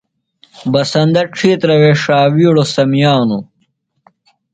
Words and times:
بسندہ 0.71 1.21
ڇِھترہ 1.35 1.75
وے 1.81 1.91
ݜاوِیڑوۡ 2.03 2.69
سمِیانوۡ۔ 2.73 3.43